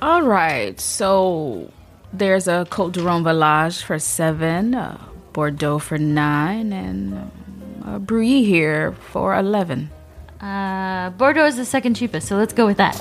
All 0.00 0.22
right, 0.22 0.78
so 0.78 1.72
there's 2.12 2.46
a 2.46 2.68
Cote 2.70 2.92
de 2.92 3.02
Rhone 3.02 3.24
Village 3.24 3.82
for 3.82 3.98
seven, 3.98 4.76
uh, 4.76 4.96
Bordeaux 5.32 5.80
for 5.80 5.98
nine, 5.98 6.72
and 6.72 7.14
uh, 7.84 7.96
a 7.96 7.98
Brouilly 7.98 8.44
here 8.44 8.92
for 9.10 9.34
eleven. 9.34 9.90
Uh, 10.40 11.10
Bordeaux 11.10 11.46
is 11.46 11.56
the 11.56 11.64
second 11.64 11.94
cheapest, 11.94 12.28
so 12.28 12.36
let's 12.36 12.52
go 12.52 12.64
with 12.64 12.76
that. 12.76 12.94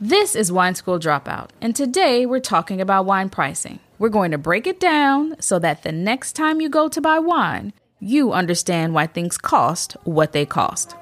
This 0.00 0.34
is 0.34 0.50
Wine 0.50 0.74
School 0.74 0.98
Dropout, 0.98 1.50
and 1.60 1.76
today 1.76 2.26
we're 2.26 2.40
talking 2.40 2.80
about 2.80 3.06
wine 3.06 3.30
pricing. 3.30 3.78
We're 4.00 4.08
going 4.08 4.32
to 4.32 4.38
break 4.38 4.66
it 4.66 4.80
down 4.80 5.40
so 5.40 5.60
that 5.60 5.84
the 5.84 5.92
next 5.92 6.32
time 6.32 6.60
you 6.60 6.68
go 6.68 6.88
to 6.88 7.00
buy 7.00 7.20
wine, 7.20 7.72
you 8.00 8.32
understand 8.32 8.94
why 8.94 9.06
things 9.06 9.38
cost 9.38 9.96
what 10.02 10.32
they 10.32 10.44
cost. 10.44 10.96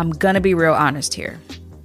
I'm 0.00 0.12
gonna 0.12 0.40
be 0.40 0.54
real 0.54 0.72
honest 0.72 1.12
here. 1.12 1.38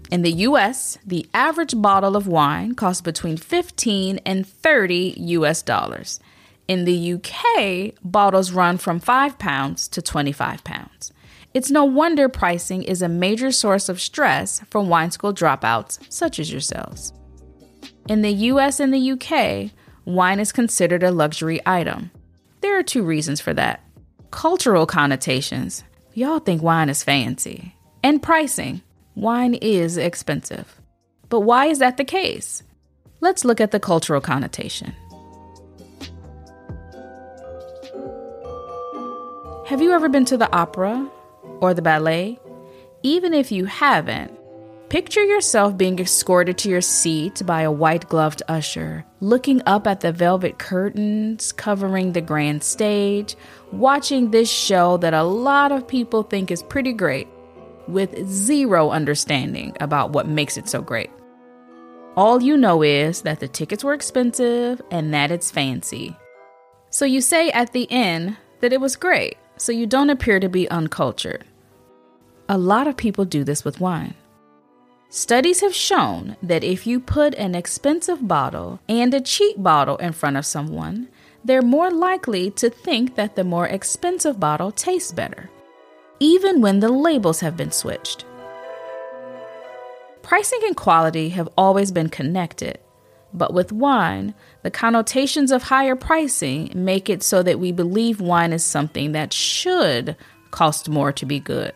In 0.10 0.22
the 0.22 0.32
US, 0.48 0.98
the 1.06 1.28
average 1.34 1.74
bottle 1.82 2.16
of 2.16 2.28
wine 2.28 2.74
costs 2.74 3.02
between 3.02 3.36
15 3.36 4.22
and 4.26 4.48
30 4.48 5.16
US 5.18 5.62
dollars. 5.62 6.22
In 6.70 6.86
the 6.86 7.16
UK, 7.16 7.94
bottles 8.02 8.54
run 8.54 8.78
from 8.78 9.02
5 9.02 9.38
pounds 9.38 9.90
to 9.90 10.02
25 10.02 10.64
pounds. 10.64 11.12
It's 11.54 11.70
no 11.70 11.84
wonder 11.84 12.30
pricing 12.30 12.84
is 12.84 13.02
a 13.02 13.10
major 13.10 13.52
source 13.52 13.90
of 13.90 14.00
stress 14.00 14.62
for 14.70 14.80
wine 14.80 15.12
school 15.12 15.34
dropouts 15.34 16.00
such 16.10 16.40
as 16.40 16.50
yourselves. 16.50 17.12
In 18.08 18.22
the 18.22 18.32
US 18.32 18.80
and 18.80 18.94
the 18.94 19.12
UK, 19.12 19.72
wine 20.06 20.40
is 20.40 20.54
considered 20.54 21.04
a 21.04 21.12
luxury 21.12 21.60
item. 21.66 22.12
There 22.62 22.80
are 22.80 22.84
two 22.84 23.04
reasons 23.04 23.42
for 23.42 23.54
that. 23.56 23.84
Cultural 24.32 24.86
connotations. 24.86 25.84
Y'all 26.14 26.40
think 26.40 26.64
wine 26.64 26.88
is 26.88 27.04
fancy 27.04 27.75
and 28.06 28.22
pricing. 28.22 28.84
Wine 29.16 29.56
is 29.56 29.98
expensive. 29.98 30.80
But 31.28 31.40
why 31.40 31.66
is 31.66 31.80
that 31.80 31.98
the 31.98 32.06
case? 32.06 32.62
Let's 33.20 33.44
look 33.44 33.60
at 33.60 33.72
the 33.72 33.80
cultural 33.80 34.22
connotation. 34.22 34.94
Have 39.66 39.82
you 39.82 39.92
ever 39.92 40.08
been 40.08 40.26
to 40.26 40.38
the 40.38 40.56
opera 40.56 41.10
or 41.62 41.74
the 41.74 41.82
ballet? 41.82 42.38
Even 43.02 43.34
if 43.34 43.52
you 43.52 43.66
haven't, 43.66 44.32
picture 44.90 45.24
yourself 45.24 45.76
being 45.76 45.98
escorted 45.98 46.60
to 46.60 46.70
your 46.70 46.82
seat 46.82 47.42
by 47.44 47.64
a 47.64 47.72
white 47.72 48.08
gloved 48.08 48.44
usher, 48.48 49.04
looking 49.20 49.64
up 49.66 49.88
at 49.88 50.02
the 50.02 50.12
velvet 50.12 50.60
curtains 50.60 51.52
covering 51.52 52.12
the 52.12 52.22
grand 52.22 52.64
stage, 52.64 53.36
watching 53.72 54.30
this 54.30 54.52
show 54.52 54.98
that 54.98 55.16
a 55.16 55.24
lot 55.24 55.72
of 55.72 55.88
people 55.88 56.22
think 56.22 56.52
is 56.52 56.62
pretty 56.62 56.94
great 56.94 57.28
with 57.88 58.28
zero 58.28 58.90
understanding 58.90 59.76
about 59.80 60.12
what 60.12 60.28
makes 60.28 60.58
it 60.58 60.68
so 60.68 60.82
great. 60.82 61.12
All 62.18 62.42
you 62.42 62.56
know 62.56 62.82
is 62.82 63.22
that 63.24 63.40
the 63.40 63.48
tickets 63.48 63.84
were 63.84 63.94
expensive 63.94 64.82
and 64.90 65.14
that 65.14 65.32
it's 65.32 65.52
fancy. 65.52 66.16
So 66.90 67.04
you 67.04 67.20
say 67.20 67.52
at 67.52 67.74
the 67.74 67.92
end 67.92 68.38
that 68.62 68.72
it 68.72 68.80
was 68.80 68.96
great, 68.96 69.38
so 69.58 69.72
you 69.72 69.86
don't 69.86 70.10
appear 70.10 70.40
to 70.40 70.48
be 70.48 70.70
uncultured. 70.70 71.44
A 72.48 72.58
lot 72.58 72.88
of 72.88 72.96
people 72.96 73.26
do 73.26 73.44
this 73.44 73.66
with 73.66 73.82
wine. 73.82 74.14
Studies 75.10 75.62
have 75.62 75.76
shown 75.76 76.36
that 76.42 76.64
if 76.64 76.88
you 76.88 77.00
put 77.00 77.36
an 77.36 77.54
expensive 77.54 78.28
bottle 78.28 78.80
and 78.88 79.14
a 79.14 79.22
cheap 79.22 79.62
bottle 79.62 79.98
in 79.98 80.14
front 80.14 80.38
of 80.38 80.46
someone, 80.46 81.10
they're 81.44 81.62
more 81.62 81.92
likely 81.92 82.50
to 82.52 82.70
think 82.70 83.16
that 83.16 83.36
the 83.36 83.44
more 83.44 83.68
expensive 83.68 84.40
bottle 84.40 84.72
tastes 84.72 85.12
better 85.12 85.50
even 86.20 86.62
when 86.62 86.80
the 86.80 86.90
labels 86.90 87.40
have 87.40 87.58
been 87.58 87.72
switched. 87.72 88.26
Pricing 90.22 90.60
and 90.66 90.76
quality 90.76 91.30
have 91.30 91.50
always 91.58 91.92
been 91.92 92.10
connected, 92.10 92.80
but 93.34 93.54
with 93.54 93.72
wine, 93.72 94.34
the 94.64 94.72
connotations 94.72 95.52
of 95.52 95.64
higher 95.64 95.96
pricing 95.96 96.72
make 96.74 97.10
it 97.10 97.22
so 97.22 97.44
that 97.44 97.60
we 97.60 97.72
believe 97.72 98.22
wine 98.22 98.54
is 98.54 98.64
something 98.64 99.12
that 99.12 99.34
should 99.34 100.16
cost 100.52 100.90
more 100.90 101.12
to 101.12 101.26
be 101.26 101.40
good. 101.40 101.74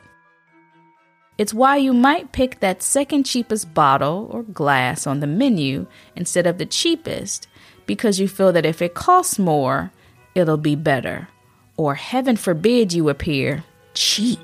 It's 1.37 1.53
why 1.53 1.77
you 1.77 1.93
might 1.93 2.31
pick 2.31 2.59
that 2.59 2.81
second 2.83 3.25
cheapest 3.25 3.73
bottle 3.73 4.27
or 4.31 4.43
glass 4.43 5.07
on 5.07 5.19
the 5.19 5.27
menu 5.27 5.87
instead 6.15 6.47
of 6.47 6.57
the 6.57 6.65
cheapest 6.65 7.47
because 7.85 8.19
you 8.19 8.27
feel 8.27 8.51
that 8.51 8.65
if 8.65 8.81
it 8.81 8.93
costs 8.93 9.39
more, 9.39 9.91
it'll 10.35 10.57
be 10.57 10.75
better. 10.75 11.29
Or 11.77 11.95
heaven 11.95 12.35
forbid 12.35 12.91
you 12.91 13.07
appear 13.07 13.63
cheap. 13.99 14.39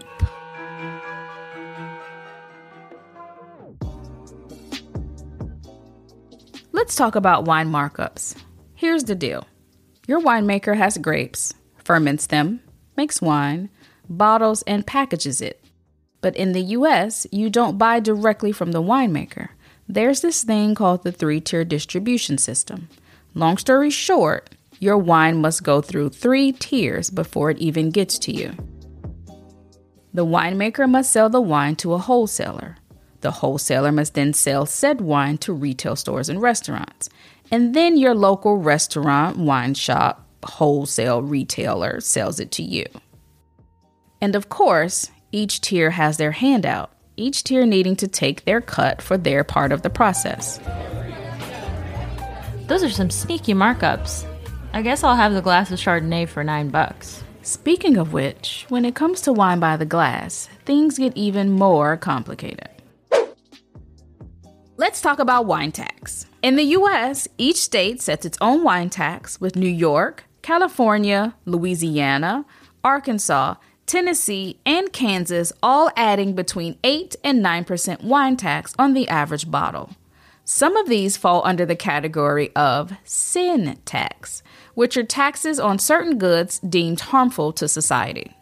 Let's 6.74 6.96
talk 6.96 7.16
about 7.16 7.46
wine 7.46 7.70
markups. 7.70 8.36
Here's 8.76 9.06
the 9.06 9.16
deal 9.16 9.48
your 10.08 10.20
winemaker 10.20 10.76
has 10.76 10.98
grapes, 10.98 11.54
ferments 11.86 12.28
them, 12.28 12.60
makes 12.98 13.22
wine, 13.22 13.70
bottles, 14.10 14.62
and 14.64 14.86
packages 14.86 15.40
it. 15.40 15.64
But 16.20 16.36
in 16.36 16.52
the 16.52 16.76
US, 16.80 17.26
you 17.32 17.50
don't 17.50 17.78
buy 17.78 18.02
directly 18.02 18.52
from 18.52 18.74
the 18.74 18.84
winemaker. 18.84 19.50
There's 19.88 20.20
this 20.20 20.44
thing 20.44 20.76
called 20.76 21.04
the 21.04 21.14
three 21.14 21.40
tier 21.40 21.64
distribution 21.64 22.38
system. 22.38 22.90
Long 23.34 23.58
story 23.58 23.90
short, 23.90 24.50
your 24.80 24.98
wine 24.98 25.40
must 25.40 25.64
go 25.64 25.80
through 25.80 26.10
three 26.10 26.52
tiers 26.52 27.10
before 27.10 27.52
it 27.52 27.60
even 27.60 27.90
gets 27.90 28.20
to 28.20 28.34
you. 28.34 28.54
The 30.16 30.26
winemaker 30.26 30.90
must 30.90 31.12
sell 31.12 31.30
the 31.30 31.42
wine 31.42 31.76
to 31.76 31.94
a 31.94 31.98
wholesaler. 31.98 32.78
The 33.20 33.32
wholesaler 33.32 33.92
must 33.92 34.14
then 34.14 34.32
sell 34.32 34.66
said 34.66 35.02
wine 35.02 35.38
to 35.40 35.52
retail 35.52 35.98
stores 35.98 36.30
and 36.30 36.42
restaurants. 36.42 37.10
And 37.52 37.76
then 37.76 37.98
your 37.98 38.16
local 38.16 38.56
restaurant, 38.56 39.36
wine 39.36 39.74
shop, 39.74 40.26
wholesale 40.42 41.22
retailer 41.22 42.00
sells 42.00 42.40
it 42.40 42.50
to 42.52 42.64
you. 42.64 42.86
And 44.22 44.38
of 44.38 44.48
course, 44.48 45.12
each 45.34 45.60
tier 45.60 45.90
has 45.90 46.16
their 46.16 46.32
handout, 46.32 46.94
each 47.18 47.44
tier 47.44 47.66
needing 47.66 47.98
to 47.98 48.08
take 48.08 48.46
their 48.46 48.62
cut 48.62 49.02
for 49.02 49.18
their 49.18 49.44
part 49.44 49.74
of 49.74 49.82
the 49.82 49.90
process. 49.90 50.62
Those 52.68 52.86
are 52.86 52.90
some 52.90 53.10
sneaky 53.10 53.54
markups. 53.54 54.26
I 54.72 54.82
guess 54.82 55.04
I'll 55.04 55.18
have 55.18 55.34
the 55.34 55.42
glass 55.42 55.74
of 55.74 55.80
Chardonnay 55.80 56.30
for 56.30 56.42
nine 56.42 56.70
bucks. 56.70 57.25
Speaking 57.46 57.98
of 57.98 58.12
which, 58.12 58.66
when 58.70 58.86
it 58.86 58.96
comes 58.96 59.22
to 59.22 59.32
wine 59.32 59.60
by 59.60 59.78
the 59.78 59.86
glass, 59.86 60.50
things 60.66 60.98
get 60.98 61.16
even 61.16 61.52
more 61.52 61.96
complicated. 61.96 62.70
Let's 64.78 65.00
talk 65.00 65.20
about 65.20 65.46
wine 65.46 65.72
tax. 65.72 66.26
In 66.42 66.56
the 66.56 66.64
US, 66.64 67.28
each 67.38 67.58
state 67.58 68.02
sets 68.02 68.26
its 68.26 68.40
own 68.42 68.64
wine 68.64 68.90
tax, 68.90 69.40
with 69.40 69.56
New 69.56 69.70
York, 69.70 70.24
California, 70.42 71.36
Louisiana, 71.46 72.46
Arkansas, 72.84 73.54
Tennessee, 73.86 74.60
and 74.66 74.92
Kansas 74.92 75.54
all 75.62 75.92
adding 75.96 76.34
between 76.34 76.80
8 76.84 77.16
and 77.24 77.46
9% 77.46 78.04
wine 78.04 78.38
tax 78.38 78.74
on 78.80 78.96
the 78.96 79.08
average 79.08 79.52
bottle. 79.52 79.92
Some 80.46 80.76
of 80.78 80.90
these 80.90 81.16
fall 81.16 81.44
under 81.46 81.66
the 81.66 81.76
category 81.76 82.52
of 82.56 82.94
sin 83.04 83.78
tax, 83.86 84.42
which 84.76 84.96
are 84.96 85.04
taxes 85.04 85.60
on 85.60 85.80
certain 85.80 86.18
goods 86.18 86.60
deemed 86.60 87.02
harmful 87.02 87.52
to 87.54 87.68
society. 87.68 88.36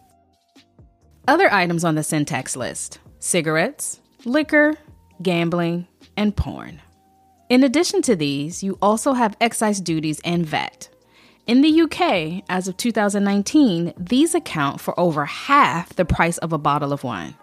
Other 1.27 1.51
items 1.53 1.85
on 1.85 1.95
the 1.95 2.03
sin 2.03 2.25
tax 2.25 2.55
list 2.55 2.99
cigarettes, 3.19 4.01
liquor, 4.25 4.75
gambling, 5.21 5.87
and 6.17 6.35
porn. 6.35 6.81
In 7.49 7.63
addition 7.63 8.01
to 8.03 8.15
these, 8.15 8.63
you 8.63 8.77
also 8.81 9.13
have 9.13 9.37
excise 9.39 9.79
duties 9.79 10.19
and 10.25 10.45
VAT. 10.45 10.89
In 11.45 11.61
the 11.61 11.81
UK, 11.81 12.43
as 12.49 12.67
of 12.67 12.77
2019, 12.77 13.93
these 13.97 14.33
account 14.33 14.81
for 14.81 14.97
over 14.99 15.25
half 15.25 15.93
the 15.95 16.05
price 16.05 16.37
of 16.39 16.53
a 16.53 16.57
bottle 16.57 16.93
of 16.93 17.03
wine. 17.03 17.35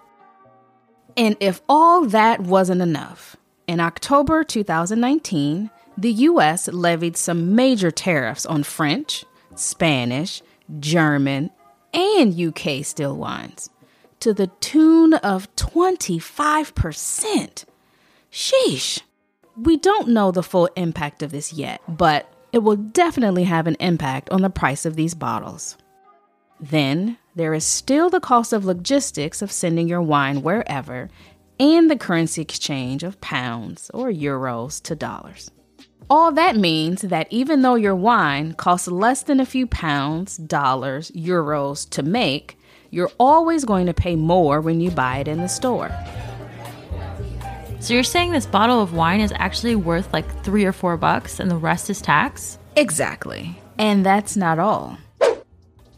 And 1.16 1.36
if 1.40 1.60
all 1.68 2.06
that 2.06 2.40
wasn't 2.40 2.82
enough, 2.82 3.36
in 3.66 3.78
October 3.78 4.42
2019, 4.42 5.70
the 5.96 6.12
US 6.12 6.68
levied 6.68 7.16
some 7.16 7.54
major 7.54 7.90
tariffs 7.90 8.46
on 8.46 8.62
French, 8.62 9.24
Spanish, 9.54 10.42
German, 10.78 11.50
and 11.92 12.40
UK 12.40 12.84
still 12.84 13.16
wines 13.16 13.70
to 14.20 14.32
the 14.34 14.46
tune 14.60 15.14
of 15.14 15.54
25%. 15.56 17.64
Sheesh. 18.30 19.00
We 19.56 19.76
don't 19.76 20.06
know 20.08 20.30
the 20.30 20.44
full 20.44 20.68
impact 20.76 21.22
of 21.22 21.32
this 21.32 21.52
yet, 21.52 21.80
but 21.88 22.32
it 22.52 22.58
will 22.58 22.76
definitely 22.76 23.44
have 23.44 23.66
an 23.66 23.76
impact 23.80 24.30
on 24.30 24.42
the 24.42 24.50
price 24.50 24.84
of 24.86 24.94
these 24.96 25.14
bottles. 25.14 25.76
Then, 26.60 27.16
there 27.34 27.54
is 27.54 27.64
still 27.64 28.10
the 28.10 28.20
cost 28.20 28.52
of 28.52 28.64
logistics 28.64 29.42
of 29.42 29.50
sending 29.50 29.88
your 29.88 30.02
wine 30.02 30.42
wherever 30.42 31.08
and 31.58 31.90
the 31.90 31.96
currency 31.96 32.42
exchange 32.42 33.02
of 33.02 33.20
pounds 33.20 33.90
or 33.92 34.10
euros 34.10 34.80
to 34.82 34.94
dollars. 34.94 35.50
All 36.08 36.32
that 36.32 36.56
means 36.56 37.02
that 37.02 37.28
even 37.30 37.62
though 37.62 37.74
your 37.74 37.94
wine 37.94 38.54
costs 38.54 38.88
less 38.88 39.22
than 39.22 39.40
a 39.40 39.46
few 39.46 39.66
pounds, 39.66 40.36
dollars, 40.36 41.10
euros 41.12 41.88
to 41.90 42.02
make, 42.02 42.58
you're 42.90 43.12
always 43.18 43.64
going 43.64 43.86
to 43.86 43.94
pay 43.94 44.16
more 44.16 44.60
when 44.60 44.80
you 44.80 44.90
buy 44.90 45.18
it 45.18 45.28
in 45.28 45.38
the 45.38 45.48
store. 45.48 45.90
So 47.80 47.94
you're 47.94 48.02
saying 48.02 48.32
this 48.32 48.46
bottle 48.46 48.82
of 48.82 48.92
wine 48.92 49.20
is 49.20 49.32
actually 49.36 49.76
worth 49.76 50.12
like 50.12 50.44
three 50.44 50.64
or 50.64 50.72
four 50.72 50.96
bucks 50.96 51.40
and 51.40 51.50
the 51.50 51.56
rest 51.56 51.88
is 51.88 52.02
tax? 52.02 52.58
Exactly. 52.76 53.58
And 53.78 54.04
that's 54.04 54.36
not 54.36 54.58
all. 54.58 54.98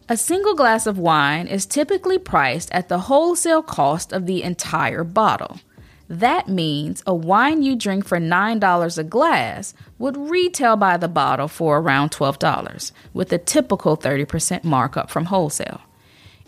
A 0.08 0.16
single 0.16 0.54
glass 0.54 0.86
of 0.86 0.98
wine 0.98 1.46
is 1.46 1.64
typically 1.64 2.18
priced 2.18 2.70
at 2.72 2.88
the 2.88 2.98
wholesale 2.98 3.62
cost 3.62 4.12
of 4.12 4.26
the 4.26 4.42
entire 4.42 5.04
bottle. 5.04 5.58
That 6.12 6.46
means 6.46 7.02
a 7.06 7.14
wine 7.14 7.62
you 7.62 7.74
drink 7.74 8.04
for 8.04 8.18
$9 8.18 8.98
a 8.98 9.02
glass 9.02 9.72
would 9.98 10.14
retail 10.18 10.76
by 10.76 10.98
the 10.98 11.08
bottle 11.08 11.48
for 11.48 11.78
around 11.78 12.10
$12, 12.10 12.92
with 13.14 13.32
a 13.32 13.38
typical 13.38 13.96
30% 13.96 14.62
markup 14.62 15.10
from 15.10 15.24
wholesale. 15.24 15.80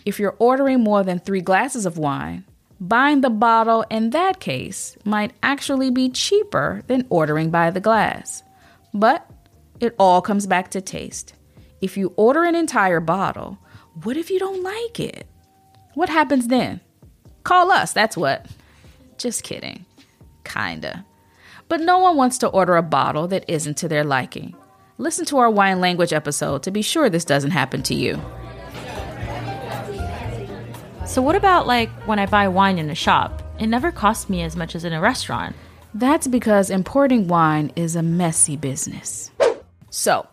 If 0.05 0.21
you're 0.21 0.37
ordering 0.39 0.81
more 0.81 1.03
than 1.03 1.19
three 1.19 1.41
glasses 1.41 1.87
of 1.87 1.97
wine, 1.97 2.45
buying 2.79 3.23
the 3.23 3.31
bottle 3.31 3.87
in 3.91 4.11
that 4.11 4.39
case 4.39 4.99
might 5.03 5.33
actually 5.43 5.89
be 5.91 6.11
cheaper 6.11 6.83
than 6.87 7.07
ordering 7.09 7.49
by 7.49 7.71
the 7.71 7.81
glass. 7.81 8.43
But 8.93 9.27
it 9.81 9.95
all 9.99 10.21
comes 10.21 10.47
back 10.47 10.73
to 10.73 10.83
taste. 10.83 11.33
If 11.81 11.97
you 11.97 12.13
order 12.17 12.45
an 12.45 12.55
entire 12.55 13.01
bottle, 13.01 13.59
what 14.03 14.19
if 14.19 14.31
you 14.31 14.39
don't 14.39 14.63
like 14.63 15.01
it? 15.01 15.27
What 15.95 16.11
happens 16.11 16.49
then? 16.49 16.83
Call 17.45 17.73
us, 17.73 17.95
that's 17.95 18.15
what. 18.15 18.45
Just 19.19 19.43
kidding. 19.43 19.85
Kinda. 20.45 21.05
But 21.69 21.81
no 21.81 21.99
one 21.99 22.17
wants 22.17 22.39
to 22.39 22.49
order 22.49 22.77
a 22.77 22.83
bottle 22.83 23.27
that 23.29 23.45
isn't 23.49 23.77
to 23.79 23.89
their 23.89 24.05
liking. 24.05 24.55
Listen 24.99 25.25
to 25.27 25.39
our 25.39 25.51
wine 25.51 25.81
language 25.81 26.13
episode 26.13 26.63
to 26.63 26.71
be 26.71 26.83
sure 26.83 27.09
this 27.09 27.25
doesn't 27.25 27.51
happen 27.51 27.83
to 27.85 27.95
you. 27.95 28.21
So, 31.07 31.21
what 31.21 31.37
about 31.37 31.67
like 31.67 31.91
when 32.07 32.19
I 32.19 32.27
buy 32.27 32.49
wine 32.49 32.79
in 32.79 32.91
a 32.91 32.95
shop? 32.95 33.43
It 33.59 33.67
never 33.67 33.93
costs 33.93 34.29
me 34.31 34.43
as 34.43 34.57
much 34.57 34.75
as 34.75 34.85
in 34.85 34.93
a 34.93 35.01
restaurant. 35.01 35.55
That's 35.95 36.27
because 36.27 36.71
importing 36.71 37.29
wine 37.29 37.73
is 37.77 37.95
a 37.95 38.03
messy 38.03 38.57
business. 38.57 39.31
So, 39.91 40.27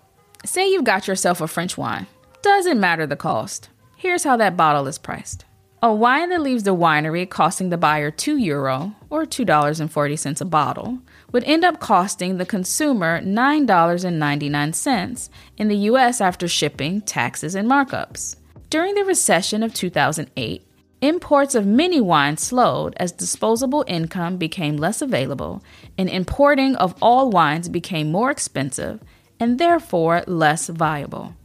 say 0.46 0.72
you've 0.72 0.86
got 0.86 1.08
yourself 1.08 1.42
a 1.42 1.48
French 1.48 1.78
wine. 1.78 2.08
Doesn't 2.42 2.80
matter 2.80 3.06
the 3.06 3.16
cost. 3.16 3.70
Here's 3.96 4.24
how 4.24 4.38
that 4.38 4.58
bottle 4.58 4.88
is 4.88 4.98
priced. 4.98 5.46
A 5.84 5.92
wine 5.92 6.30
that 6.30 6.44
leaves 6.44 6.62
the 6.62 6.76
winery 6.76 7.28
costing 7.28 7.70
the 7.70 7.78
buyer 7.78 8.12
2 8.12 8.38
euro 8.38 8.94
or 9.10 9.26
$2.40 9.26 10.40
a 10.40 10.46
bottle 10.46 11.00
would 11.32 11.44
end 11.46 11.66
up 11.66 11.80
costing 11.80 12.38
the 12.38 12.46
consumer 12.46 13.20
$9.99 13.20 15.30
in 15.58 15.68
the 15.70 15.78
US 15.78 16.22
after 16.22 16.48
shipping, 16.48 17.02
taxes, 17.02 17.56
and 17.56 17.68
markups. 17.68 18.36
During 18.70 18.94
the 18.94 19.04
recession 19.04 19.64
of 19.64 19.74
2008, 19.74 20.68
imports 21.02 21.56
of 21.56 21.66
many 21.66 22.00
wines 22.00 22.44
slowed 22.44 22.94
as 22.98 23.12
disposable 23.12 23.84
income 23.88 24.38
became 24.38 24.78
less 24.78 25.02
available 25.02 25.64
and 25.98 26.08
importing 26.08 26.76
of 26.76 26.94
all 27.02 27.32
wines 27.32 27.70
became 27.70 28.12
more 28.12 28.30
expensive 28.30 29.02
and 29.40 29.58
therefore 29.58 30.22
less 30.28 30.68
viable. 30.68 31.36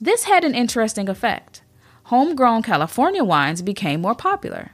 This 0.00 0.24
had 0.24 0.42
an 0.42 0.54
interesting 0.54 1.10
effect 1.10 1.60
homegrown 2.04 2.62
California 2.62 3.24
wines 3.24 3.62
became 3.62 4.00
more 4.00 4.14
popular. 4.14 4.72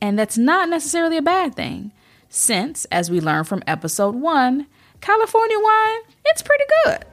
And 0.00 0.18
that's 0.18 0.38
not 0.38 0.68
necessarily 0.68 1.16
a 1.16 1.22
bad 1.22 1.54
thing, 1.54 1.92
since, 2.28 2.84
as 2.86 3.10
we 3.10 3.20
learned 3.20 3.48
from 3.48 3.62
episode 3.66 4.14
one, 4.14 4.66
California 5.00 5.58
wine, 5.58 6.00
it's 6.26 6.42
pretty 6.42 6.64
good. 6.84 7.04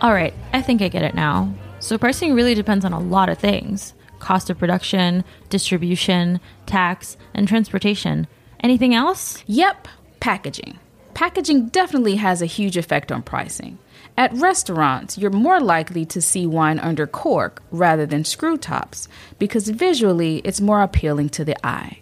All 0.00 0.12
right, 0.12 0.34
I 0.52 0.62
think 0.62 0.82
I 0.82 0.88
get 0.88 1.02
it 1.02 1.14
now. 1.14 1.54
So 1.80 1.98
pricing 1.98 2.34
really 2.34 2.54
depends 2.54 2.84
on 2.84 2.92
a 2.92 3.00
lot 3.00 3.28
of 3.28 3.38
things 3.38 3.94
cost 4.20 4.48
of 4.48 4.56
production, 4.58 5.24
distribution, 5.50 6.38
tax, 6.64 7.16
and 7.34 7.48
transportation. 7.48 8.28
Anything 8.60 8.94
else? 8.94 9.42
Yep, 9.48 9.88
packaging. 10.20 10.78
Packaging 11.12 11.68
definitely 11.70 12.16
has 12.16 12.40
a 12.40 12.46
huge 12.46 12.76
effect 12.76 13.10
on 13.10 13.22
pricing. 13.22 13.78
At 14.16 14.34
restaurants, 14.34 15.16
you're 15.16 15.30
more 15.30 15.60
likely 15.60 16.04
to 16.06 16.20
see 16.20 16.46
wine 16.46 16.78
under 16.78 17.06
cork 17.06 17.62
rather 17.70 18.04
than 18.04 18.24
screw 18.24 18.58
tops 18.58 19.08
because 19.38 19.68
visually 19.68 20.38
it's 20.44 20.60
more 20.60 20.82
appealing 20.82 21.30
to 21.30 21.44
the 21.44 21.66
eye. 21.66 21.98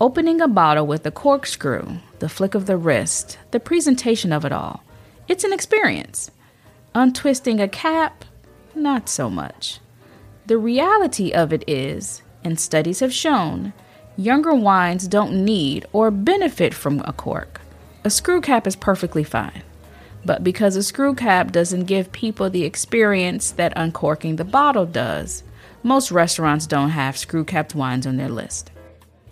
Opening 0.00 0.40
a 0.40 0.48
bottle 0.48 0.86
with 0.86 1.04
a 1.04 1.10
corkscrew, 1.10 1.98
the 2.20 2.28
flick 2.28 2.54
of 2.54 2.66
the 2.66 2.76
wrist, 2.76 3.36
the 3.50 3.60
presentation 3.60 4.32
of 4.32 4.44
it 4.44 4.52
all, 4.52 4.82
it's 5.28 5.44
an 5.44 5.52
experience. 5.52 6.30
Untwisting 6.94 7.60
a 7.60 7.68
cap, 7.68 8.24
not 8.74 9.08
so 9.08 9.28
much. 9.28 9.80
The 10.46 10.56
reality 10.56 11.32
of 11.32 11.52
it 11.52 11.64
is, 11.68 12.22
and 12.44 12.58
studies 12.58 13.00
have 13.00 13.12
shown, 13.12 13.72
younger 14.16 14.54
wines 14.54 15.08
don't 15.08 15.44
need 15.44 15.84
or 15.92 16.10
benefit 16.10 16.74
from 16.74 17.00
a 17.04 17.12
cork. 17.12 17.60
A 18.04 18.10
screw 18.10 18.40
cap 18.40 18.66
is 18.66 18.76
perfectly 18.76 19.24
fine. 19.24 19.62
But 20.24 20.44
because 20.44 20.76
a 20.76 20.82
screw 20.82 21.14
cap 21.14 21.52
doesn't 21.52 21.84
give 21.84 22.12
people 22.12 22.50
the 22.50 22.64
experience 22.64 23.52
that 23.52 23.72
uncorking 23.76 24.36
the 24.36 24.44
bottle 24.44 24.86
does, 24.86 25.42
most 25.82 26.10
restaurants 26.10 26.66
don't 26.66 26.90
have 26.90 27.16
screw 27.16 27.44
capped 27.44 27.74
wines 27.74 28.06
on 28.06 28.16
their 28.16 28.28
list. 28.28 28.70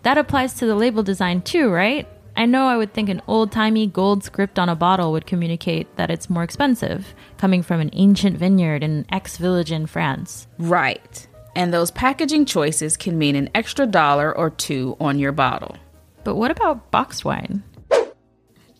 That 0.03 0.19
applies 0.19 0.55
to 0.55 0.67
the 0.67 0.75
label 0.75 1.03
design 1.03 1.43
too, 1.43 1.71
right? 1.71 2.09
I 2.37 2.47
know 2.47 2.69
I 2.69 2.77
would 2.77 2.95
think 2.95 3.09
an 3.09 3.21
old 3.27 3.51
timey 3.51 3.87
gold 3.89 4.23
script 4.23 4.59
on 4.59 4.69
a 4.69 4.77
bottle 4.77 5.11
would 5.13 5.27
communicate 5.27 5.97
that 5.97 6.11
it's 6.11 6.31
more 6.31 6.45
expensive, 6.45 7.13
coming 7.37 7.63
from 7.63 7.81
an 7.81 7.91
ancient 7.93 8.39
vineyard 8.39 8.85
in 8.85 8.91
an 8.93 9.07
X 9.11 9.37
village 9.37 9.73
in 9.73 9.87
France. 9.87 10.47
Right. 10.57 11.27
And 11.57 11.75
those 11.75 11.91
packaging 11.91 12.47
choices 12.47 12.97
can 12.97 13.19
mean 13.19 13.35
an 13.35 13.51
extra 13.55 13.87
dollar 13.87 14.35
or 14.35 14.51
two 14.51 14.97
on 15.01 15.19
your 15.19 15.33
bottle. 15.33 15.77
But 16.23 16.37
what 16.37 16.53
about 16.53 16.93
boxed 16.93 17.25
wine? 17.25 17.65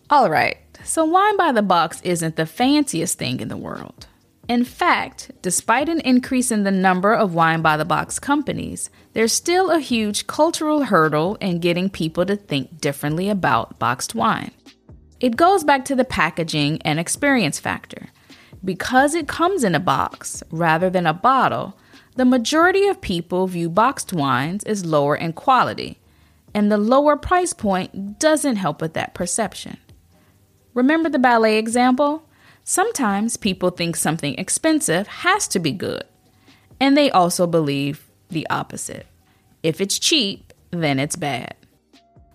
All 0.09 0.29
right, 0.29 0.57
so, 0.89 1.05
wine 1.05 1.37
by 1.37 1.51
the 1.51 1.61
box 1.61 2.01
isn't 2.01 2.35
the 2.35 2.47
fanciest 2.47 3.19
thing 3.19 3.41
in 3.41 3.47
the 3.47 3.55
world. 3.55 4.07
In 4.47 4.65
fact, 4.65 5.29
despite 5.43 5.87
an 5.87 6.01
increase 6.01 6.49
in 6.49 6.63
the 6.63 6.71
number 6.71 7.13
of 7.13 7.35
wine 7.35 7.61
by 7.61 7.77
the 7.77 7.85
box 7.85 8.17
companies, 8.17 8.89
there's 9.13 9.31
still 9.31 9.69
a 9.69 9.79
huge 9.79 10.25
cultural 10.25 10.85
hurdle 10.85 11.35
in 11.35 11.59
getting 11.59 11.91
people 11.91 12.25
to 12.25 12.35
think 12.35 12.81
differently 12.81 13.29
about 13.29 13.77
boxed 13.77 14.15
wine. 14.15 14.49
It 15.19 15.35
goes 15.37 15.63
back 15.63 15.85
to 15.85 15.95
the 15.95 16.03
packaging 16.03 16.81
and 16.81 16.99
experience 16.99 17.59
factor. 17.59 18.07
Because 18.65 19.13
it 19.13 19.27
comes 19.27 19.63
in 19.63 19.75
a 19.75 19.79
box 19.79 20.41
rather 20.49 20.89
than 20.89 21.05
a 21.05 21.13
bottle, 21.13 21.77
the 22.15 22.25
majority 22.25 22.87
of 22.87 22.99
people 22.99 23.45
view 23.45 23.69
boxed 23.69 24.11
wines 24.11 24.63
as 24.63 24.87
lower 24.87 25.15
in 25.15 25.33
quality, 25.33 25.99
and 26.55 26.71
the 26.71 26.79
lower 26.79 27.15
price 27.15 27.53
point 27.53 28.17
doesn't 28.17 28.55
help 28.55 28.81
with 28.81 28.95
that 28.95 29.13
perception. 29.13 29.77
Remember 30.73 31.09
the 31.09 31.19
ballet 31.19 31.57
example? 31.57 32.23
Sometimes 32.63 33.37
people 33.37 33.71
think 33.71 33.95
something 33.95 34.35
expensive 34.35 35.07
has 35.07 35.47
to 35.49 35.59
be 35.59 35.71
good, 35.71 36.03
and 36.79 36.95
they 36.95 37.09
also 37.09 37.47
believe 37.47 38.07
the 38.29 38.47
opposite. 38.49 39.07
If 39.63 39.81
it's 39.81 39.97
cheap, 39.97 40.53
then 40.71 40.99
it's 40.99 41.15
bad. 41.15 41.55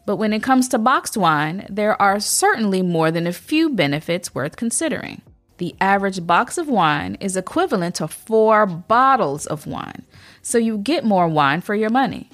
But 0.07 0.17
when 0.17 0.33
it 0.33 0.43
comes 0.43 0.69
to 0.69 0.79
boxed 0.79 1.17
wine, 1.17 1.67
there 1.71 2.01
are 2.03 2.21
certainly 2.21 2.83
more 2.83 3.11
than 3.11 3.27
a 3.27 3.33
few 3.33 3.71
benefits 3.71 4.35
worth 4.35 4.57
considering. 4.57 5.23
The 5.59 5.75
average 5.81 6.27
box 6.27 6.59
of 6.59 6.69
wine 6.69 7.17
is 7.21 7.37
equivalent 7.37 7.95
to 7.97 8.09
four 8.09 8.67
bottles 8.67 9.47
of 9.47 9.67
wine, 9.67 10.05
so 10.43 10.59
you 10.59 10.79
get 10.79 11.05
more 11.05 11.29
wine 11.29 11.61
for 11.61 11.77
your 11.77 11.91
money. 11.91 12.29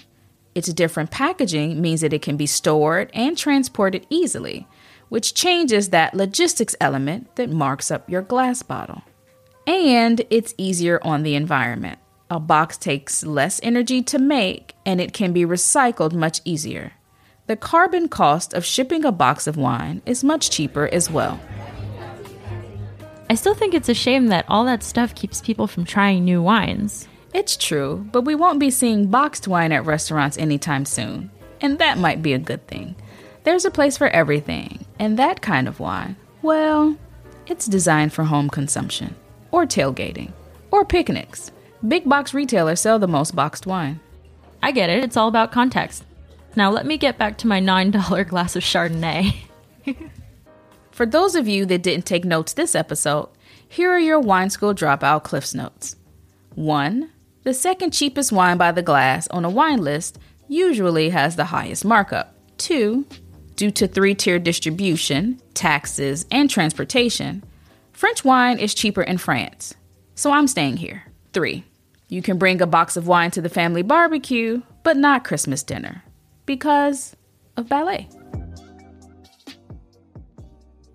Its 0.55 0.73
different 0.73 1.11
packaging 1.11 1.81
means 1.81 2.01
that 2.01 2.15
it 2.15 2.23
can 2.23 2.37
be 2.37 2.47
stored 2.47 3.11
and 3.13 3.37
transported 3.37 4.07
easily, 4.09 4.67
which 5.11 5.35
changes 5.35 5.91
that 5.91 6.15
logistics 6.15 6.75
element 6.81 7.37
that 7.37 7.51
marks 7.51 7.91
up 7.91 8.09
your 8.09 8.23
glass 8.23 8.63
bottle. 8.63 9.03
And 9.67 10.25
it's 10.31 10.55
easier 10.57 10.99
on 11.03 11.23
the 11.23 11.35
environment. 11.35 11.99
A 12.31 12.41
box 12.41 12.79
takes 12.79 13.25
less 13.25 13.61
energy 13.63 14.03
to 14.05 14.19
make 14.19 14.75
and 14.87 15.01
it 15.01 15.13
can 15.13 15.33
be 15.33 15.45
recycled 15.45 16.15
much 16.15 16.41
easier. 16.45 16.93
The 17.49 17.57
carbon 17.57 18.09
cost 18.09 18.55
of 18.55 18.65
shipping 18.65 19.05
a 19.05 19.13
box 19.13 19.47
of 19.47 19.57
wine 19.57 20.01
is 20.07 20.25
much 20.25 20.51
cheaper 20.51 20.89
as 20.93 21.11
well. 21.11 21.41
I 23.29 23.35
still 23.35 23.55
think 23.55 23.75
it's 23.75 23.89
a 23.89 23.95
shame 23.95 24.29
that 24.29 24.45
all 24.49 24.65
that 24.65 24.83
stuff 24.83 25.15
keeps 25.15 25.41
people 25.41 25.67
from 25.67 25.85
trying 25.85 26.25
new 26.25 26.43
wines. 26.43 27.09
It's 27.35 27.57
true, 27.57 28.07
but 28.11 28.23
we 28.23 28.35
won't 28.35 28.59
be 28.59 28.71
seeing 28.71 29.07
boxed 29.07 29.47
wine 29.47 29.73
at 29.73 29.85
restaurants 29.85 30.39
anytime 30.39 30.85
soon. 30.85 31.31
And 31.61 31.79
that 31.79 31.99
might 31.99 32.23
be 32.23 32.33
a 32.33 32.39
good 32.39 32.67
thing. 32.67 32.97
There's 33.45 33.65
a 33.65 33.71
place 33.71 33.97
for 33.97 34.09
everything, 34.09 34.80
and 35.01 35.19
that 35.19 35.41
kind 35.41 35.67
of 35.67 35.81
wine, 35.81 36.15
well, 36.43 36.95
it's 37.47 37.67
designed 37.67 38.13
for 38.13 38.23
home 38.23 38.51
consumption, 38.51 39.17
or 39.51 39.65
tailgating, 39.65 40.31
or 40.71 40.85
picnics. 40.85 41.51
Big 41.89 42.07
box 42.07 42.35
retailers 42.35 42.81
sell 42.81 42.99
the 42.99 43.09
most 43.09 43.35
boxed 43.35 43.67
wine. 43.67 43.99
I 44.63 44.73
get 44.73 44.91
it, 44.91 45.03
it's 45.03 45.17
all 45.17 45.29
about 45.29 45.53
context. 45.53 46.05
Now 46.55 46.71
let 46.71 46.85
me 46.85 46.99
get 46.99 47.17
back 47.17 47.39
to 47.39 47.47
my 47.47 47.61
$9 47.61 48.29
glass 48.29 48.55
of 48.55 48.63
Chardonnay. 48.63 49.37
For 50.91 51.07
those 51.07 51.35
of 51.35 51.49
you 51.49 51.65
that 51.65 51.83
didn't 51.83 52.05
take 52.05 52.27
notes 52.27 52.53
this 52.53 52.75
episode, 52.75 53.31
here 53.67 53.91
are 53.91 53.99
your 53.99 54.21
wine 54.21 54.51
school 54.51 54.75
dropout 54.75 55.23
cliffs 55.25 55.55
notes. 55.55 55.97
1. 56.57 57.11
The 57.45 57.55
second 57.55 57.93
cheapest 57.93 58.33
wine 58.33 58.59
by 58.59 58.71
the 58.71 58.83
glass 58.83 59.29
on 59.29 59.47
a 59.47 59.51
wine 59.51 59.81
list 59.81 60.19
usually 60.47 61.09
has 61.09 61.37
the 61.37 61.47
highest 61.47 61.87
markup. 61.87 62.35
2. 62.59 63.07
Due 63.61 63.71
to 63.71 63.87
three 63.87 64.15
tier 64.15 64.39
distribution, 64.39 65.39
taxes, 65.53 66.25
and 66.31 66.49
transportation, 66.49 67.45
French 67.93 68.25
wine 68.25 68.59
is 68.59 68.73
cheaper 68.73 69.03
in 69.03 69.19
France. 69.19 69.75
So 70.15 70.33
I'm 70.33 70.47
staying 70.49 70.79
here. 70.79 71.03
3. 71.35 71.63
You 72.09 72.23
can 72.23 72.39
bring 72.39 72.63
a 72.63 72.67
box 72.67 72.97
of 72.97 73.07
wine 73.07 73.31
to 73.33 73.43
the 73.43 73.51
family 73.51 73.83
barbecue, 73.83 74.63
but 74.83 74.97
not 74.97 75.25
Christmas 75.25 75.63
dinner 75.63 76.03
because 76.47 77.15
of 77.59 77.69
ballet. 77.69 78.09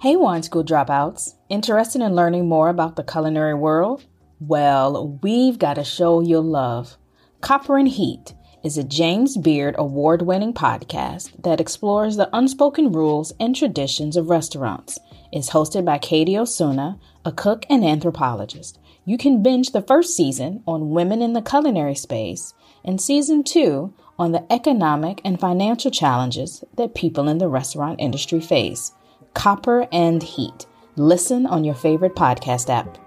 Hey, 0.01 0.15
wine 0.15 0.41
school 0.41 0.63
dropouts. 0.63 1.35
Interested 1.49 2.01
in 2.01 2.15
learning 2.15 2.49
more 2.49 2.69
about 2.69 2.95
the 2.95 3.03
culinary 3.03 3.53
world? 3.53 4.03
Well, 4.39 5.19
we've 5.21 5.59
got 5.59 5.77
a 5.77 5.83
show 5.83 6.19
you'll 6.19 6.41
love. 6.41 6.97
Copper 7.41 7.77
and 7.77 7.87
Heat 7.87 8.33
is 8.65 8.79
a 8.79 8.83
James 8.83 9.37
Beard 9.37 9.75
award 9.77 10.23
winning 10.23 10.51
podcast 10.51 11.31
that 11.43 11.61
explores 11.61 12.17
the 12.17 12.35
unspoken 12.35 12.91
rules 12.91 13.31
and 13.39 13.55
traditions 13.55 14.17
of 14.17 14.31
restaurants. 14.31 14.97
It's 15.31 15.51
hosted 15.51 15.85
by 15.85 15.99
Katie 15.99 16.35
Osuna, 16.35 16.99
a 17.23 17.31
cook 17.31 17.67
and 17.69 17.85
anthropologist. 17.85 18.79
You 19.05 19.19
can 19.19 19.43
binge 19.43 19.71
the 19.71 19.83
first 19.83 20.17
season 20.17 20.63
on 20.65 20.89
women 20.89 21.21
in 21.21 21.33
the 21.33 21.43
culinary 21.43 21.93
space 21.93 22.55
and 22.83 22.99
season 22.99 23.43
two 23.43 23.93
on 24.17 24.31
the 24.31 24.51
economic 24.51 25.21
and 25.23 25.39
financial 25.39 25.91
challenges 25.91 26.63
that 26.75 26.95
people 26.95 27.29
in 27.29 27.37
the 27.37 27.47
restaurant 27.47 27.99
industry 28.01 28.41
face. 28.41 28.93
Copper 29.35 29.87
and 29.91 30.23
Heat. 30.23 30.65
Listen 30.95 31.45
on 31.45 31.63
your 31.63 31.75
favorite 31.75 32.15
podcast 32.15 32.69
app. 32.71 33.04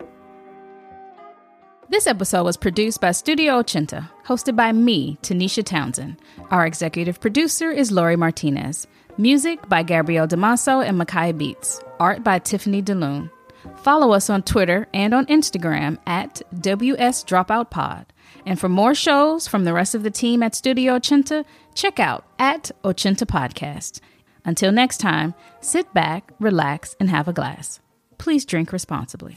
This 1.90 2.07
episode 2.07 2.45
was 2.45 2.59
produced 2.59 3.00
by 3.00 3.12
Studio 3.12 3.62
Ochenta, 3.62 4.11
hosted 4.26 4.54
by 4.54 4.73
me, 4.73 5.16
Tanisha 5.23 5.64
Townsend. 5.64 6.21
Our 6.50 6.66
executive 6.66 7.18
producer 7.18 7.71
is 7.71 7.90
Lori 7.90 8.14
Martinez. 8.14 8.87
Music 9.16 9.66
by 9.71 9.83
Gabrielle 9.83 10.28
Damaso 10.28 10.87
and 10.87 11.00
Makai 11.00 11.37
Beats. 11.37 11.80
Art 11.99 12.23
by 12.23 12.40
Tiffany 12.40 12.83
DeLune. 12.83 13.30
Follow 13.78 14.12
us 14.12 14.28
on 14.28 14.42
Twitter 14.42 14.87
and 14.92 15.14
on 15.14 15.25
Instagram 15.26 15.97
at 16.07 16.42
WS 16.61 17.25
Dropout 17.25 17.71
Pod. 17.71 18.04
And 18.45 18.61
for 18.61 18.68
more 18.68 18.95
shows 18.95 19.49
from 19.49 19.64
the 19.64 19.73
rest 19.73 19.95
of 19.95 20.02
the 20.02 20.11
team 20.11 20.42
at 20.42 20.54
Studio 20.54 20.99
Ochenta, 20.99 21.42
check 21.75 21.99
out 21.99 22.26
at 22.38 22.71
Ochenta 22.85 23.25
Podcast. 23.25 24.00
Until 24.45 24.73
next 24.73 24.99
time, 24.99 25.33
sit 25.62 25.95
back, 25.95 26.33
relax, 26.38 26.95
and 27.00 27.09
have 27.09 27.28
a 27.28 27.33
glass. 27.33 27.80
Please 28.18 28.45
drink 28.45 28.73
responsibly. 28.73 29.37